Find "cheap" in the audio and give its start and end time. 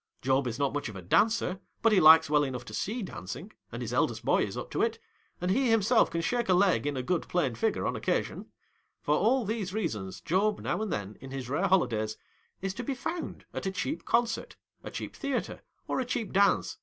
13.71-14.03, 14.89-15.15, 16.05-16.33